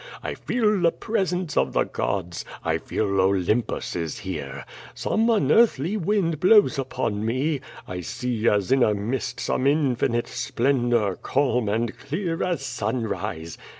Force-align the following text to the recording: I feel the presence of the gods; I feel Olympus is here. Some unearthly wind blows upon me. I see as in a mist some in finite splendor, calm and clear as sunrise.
I 0.23 0.33
feel 0.33 0.81
the 0.81 0.91
presence 0.91 1.55
of 1.55 1.73
the 1.73 1.83
gods; 1.83 2.43
I 2.65 2.79
feel 2.79 3.21
Olympus 3.21 3.95
is 3.95 4.17
here. 4.17 4.65
Some 4.95 5.29
unearthly 5.29 5.95
wind 5.95 6.39
blows 6.39 6.79
upon 6.79 7.23
me. 7.23 7.61
I 7.87 8.01
see 8.01 8.47
as 8.49 8.71
in 8.71 8.81
a 8.81 8.95
mist 8.95 9.39
some 9.39 9.67
in 9.67 9.95
finite 9.95 10.27
splendor, 10.27 11.19
calm 11.21 11.69
and 11.69 11.95
clear 11.99 12.43
as 12.43 12.65
sunrise. 12.65 13.59